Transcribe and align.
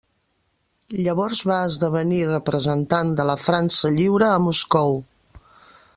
Llavors 1.07 1.41
va 1.49 1.57
esdevenir 1.73 2.23
representant 2.31 3.13
de 3.21 3.29
la 3.33 3.37
França 3.45 3.95
Lliure 3.99 4.31
a 4.31 4.41
Moscou. 4.49 4.99